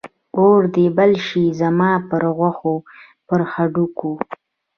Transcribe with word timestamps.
اور 0.39 0.59
دې 0.75 0.85
بل 0.97 1.11
شي 1.27 1.43
زما 1.59 1.91
پر 2.09 2.23
غوښو، 2.37 2.75
پر 3.27 3.39
هډوکو 3.51 4.11